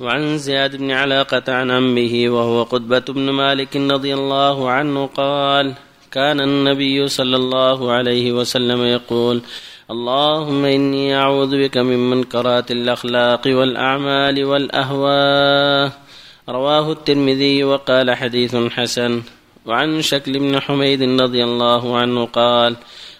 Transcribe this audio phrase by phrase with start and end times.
[0.00, 5.74] وعن زياد بن علاقة عن عمه وهو قتبة بن مالك رضي الله عنه قال
[6.10, 9.40] كان النبي صلى الله عليه وسلم يقول
[9.90, 15.92] اللهم إني أعوذ بك من منكرات الأخلاق والأعمال والأهواء.
[16.48, 19.22] رواه الترمذي وقال حديث حسن.
[19.66, 22.76] وعن شكل بن حميد رضي الله عنه قال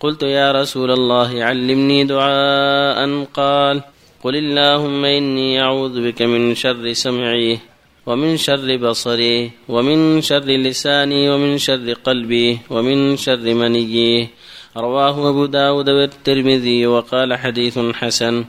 [0.00, 3.24] قلت يا رسول الله علمني دعاء.
[3.34, 3.82] قال
[4.20, 7.58] قل اللهم إني أعوذ بك من شر سمعي
[8.06, 14.28] ومن شر بصري ومن شر لساني ومن شر قلبي ومن شر منيي
[14.76, 18.44] رواه أبو داود والترمذي وقال حديث حسن.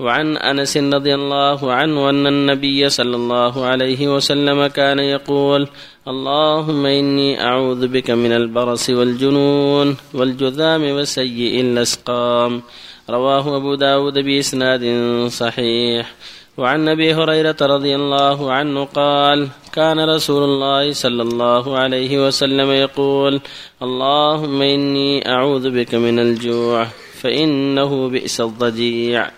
[0.00, 5.68] وعن أنس رضي الله عنه أن النبي صلى الله عليه وسلم كان يقول
[6.08, 12.62] اللهم إني أعوذ بك من البرص والجنون والجذام وسيء الأسقام.
[13.10, 14.84] رواه أبو داود بإسناد
[15.28, 16.14] صحيح.
[16.58, 23.40] وعن أبي هريرة رضي الله عنه قال كان رسول الله صلى الله عليه وسلم يقول
[23.82, 26.86] اللهم إني أعوذ بك من الجوع
[27.20, 29.30] فإنه بئس الضجيع.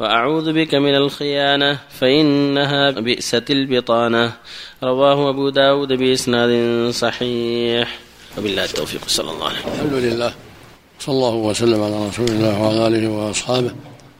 [0.00, 4.32] وأعوذ بك من الخيانة فإنها بئست البطانة.
[4.82, 6.50] رواه أبو داود بإسناد
[6.90, 7.98] صحيح.
[8.38, 9.72] وبالله التوفيق صلى الله عليه وسلم.
[9.72, 10.34] الحمد لله.
[11.00, 13.74] صلى الله وسلم على رسول الله وعلى آله وأصحابه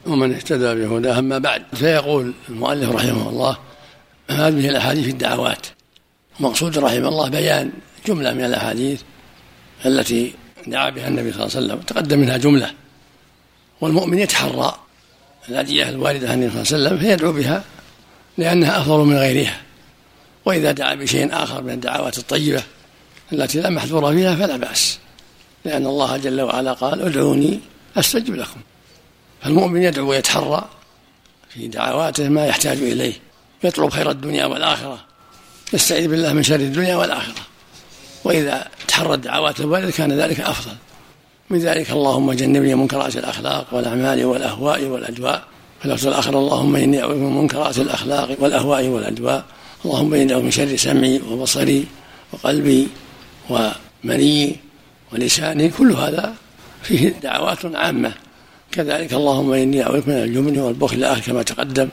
[0.06, 3.56] ومن اهتدى بهداه أما بعد فيقول المؤلف رحمه الله
[4.30, 5.66] هذه الأحاديث الدعوات.
[6.40, 7.72] مقصود رحمه الله بيان
[8.06, 9.02] جملة من الأحاديث
[9.86, 10.34] التي
[10.66, 12.70] دعا بها النبي صلى الله عليه وسلم تقدم منها جملة
[13.80, 14.74] والمؤمن يتحرى.
[15.48, 17.64] الأدعية الواردة عن النبي صلى الله عليه وسلم فيدعو بها
[18.38, 19.60] لأنها أفضل من غيرها.
[20.44, 22.62] وإذا دعا بشيء آخر من الدعوات الطيبة
[23.32, 24.98] التي لا محذور فيها فلا بأس.
[25.64, 27.60] لأن الله جل وعلا قال ادعوني
[27.96, 28.60] أستجب لكم.
[29.42, 30.68] فالمؤمن يدعو ويتحرى
[31.48, 33.14] في دعواته ما يحتاج إليه.
[33.64, 35.04] يطلب خير الدنيا والآخرة.
[35.72, 37.42] يستعيذ بالله من شر الدنيا والآخرة.
[38.24, 40.74] وإذا تحرى الدعوات الواردة كان ذلك أفضل.
[41.50, 45.42] من ذلك اللهم جنبني منكرات الأخلاق والأعمال والأهواء والأدواء
[45.80, 49.44] في اللفظ الآخر اللهم إني أعوذ من منكرات الأخلاق والأهواء والأدواء
[49.84, 51.86] اللهم إني أعوذ من شر سمعي وبصري
[52.32, 52.88] وقلبي
[53.50, 54.56] ومني
[55.12, 55.68] ولساني.
[55.68, 56.34] كل هذا
[56.82, 58.12] فيه دعوات عامة.
[58.72, 61.88] كذلك اللهم إني أعوذ من الجبن والبخل كما تقدم.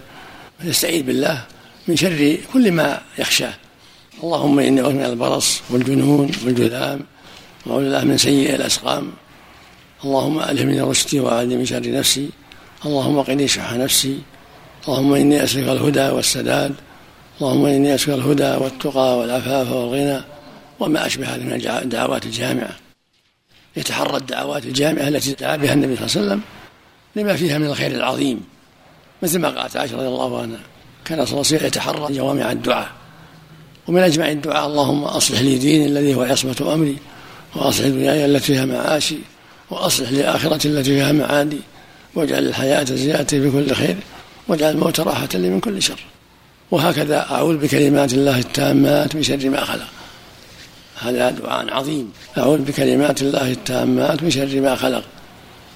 [0.59, 1.44] فيستعيذ بالله
[1.88, 3.53] من شر كل ما يخشاه.
[4.24, 7.00] اللهم إني أعوذ من البرص والجنون والجذام.
[7.66, 9.12] وأعوذ بالله من سيء الأسقام.
[10.05, 12.29] اللهم ألهمني رشدي وأعلمني من شر نفسي.
[12.85, 14.19] اللهم قني شح نفسي.
[14.87, 16.73] اللهم إني أسألك الهدى والسداد.
[17.41, 20.21] اللهم إني أسألك الهدى والتقى والعفاف والغنى.
[20.79, 22.75] وما أشبه هذه من الدعوات الجامعة.
[23.77, 26.41] يتحرى الدعوات الجامعة التي دعا بها النبي صلى الله عليه وسلم
[27.15, 28.43] لما فيها من الخير العظيم.
[29.23, 30.59] مثل ما قالت عائشة رضي الله عنها
[31.05, 32.89] كان صلى الله عليه وسلم يتحرى جوامع الدعاء.
[33.87, 36.97] ومن أجمع الدعاء اللهم أصلح لي ديني الذي هو عصمة أمري
[37.55, 39.17] وأصلح دنياي التي فيها معاشي.
[39.69, 41.59] وأصلح لآخرة التي فيها معادي
[42.16, 43.95] واجعل الحياة زيادة في كل خير
[44.47, 46.00] واجعل الموت راحة لي من كل شر.
[46.72, 49.88] وهكذا أعوذ بكلمات الله التامات من شر ما خلق.
[51.01, 52.11] هذا دعاء عظيم.
[52.38, 55.03] أعوذ بكلمات الله التامات من شر ما خلق.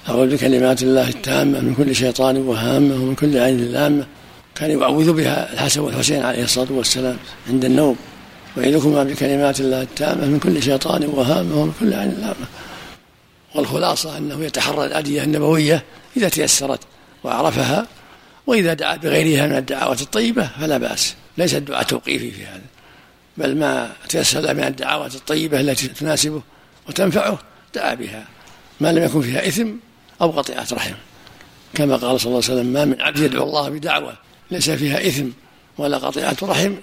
[0.08, 4.06] أعوذ بكلمات الله التامة من كل شيطان وهامة ومن كل عين لامة
[4.54, 7.16] كان يعوذ بها الحسن والحسين عليه الصلاة والسلام
[7.48, 7.96] عند النوم.
[8.56, 12.46] وإذكما بكلمات الله التامة من كل شيطان وهامة ومن كل عين لامة
[13.54, 15.84] والخلاصة أنه يتحرى الأدية النبوية
[16.16, 16.80] إذا تيسرت
[17.24, 17.86] وعرفها
[18.46, 21.14] وإذا دعا بغيرها من الدعوات الطيبة فلا بأس.
[21.38, 22.62] ليس الدعاء توقيفي في هذا
[23.36, 26.42] بل ما تيسر من الدعوات الطيبة التي تناسبه
[26.88, 27.38] وتنفعه
[27.74, 28.24] دعا بها.
[28.80, 29.68] ما لم يكن فيها إثم
[30.20, 30.94] أو قطيعة رحم.
[31.74, 34.14] كما قال صلى الله عليه وسلم ما من عبد يدعو الله بدعوة
[34.50, 35.26] ليس فيها إثم
[35.78, 36.74] ولا قطيعة رحم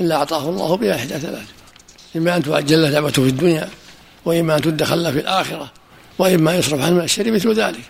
[0.00, 1.46] إلا أعطاه الله بها إحدى ثلاث.
[2.16, 3.68] إما أن تؤجل له دعوته في الدنيا
[4.24, 5.72] وإما أن تدخل له في الآخرة
[6.18, 7.82] وإما يصرف من الشر مثل ذلك.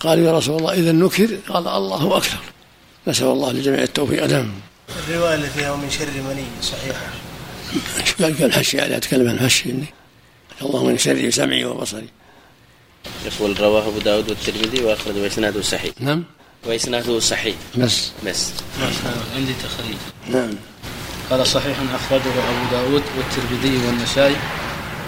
[0.00, 2.38] قالوا يا رسول الله إذا نكر قال الله أكثر.
[3.06, 4.24] نسأل الله لجميع التوفيق.
[4.24, 4.50] نعم.
[5.08, 7.06] الرواية اللي فيها من شر مني صحيحة.
[8.04, 9.86] شو قال؟ قال حشي عليها أتكلم عن حشي إني.
[10.62, 12.08] اللهم من شر سمعي وبصري.
[13.26, 15.92] يقول رواه أبو داود والترمذي وأخرج وإسناده صحيح.
[16.00, 16.24] نعم.
[16.66, 17.56] وإسناده صحيح.
[17.76, 18.10] بس.
[18.26, 18.50] بس.
[19.36, 19.96] عندي تخريج.
[20.28, 20.50] نعم.
[21.30, 24.36] قال صحيح أخرجه أبو داود والترمذي والنسائي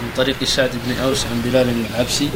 [0.01, 2.29] من طريق سعد بن أوس عن بلال العبسي.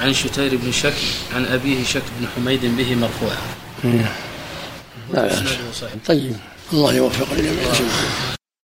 [0.00, 0.94] عن شتير بن شك
[1.34, 3.36] عن أبيه شك بن حميد به مرفوعا.
[3.84, 6.36] لا بأس طيب.
[6.72, 7.72] الله يوفق الجميع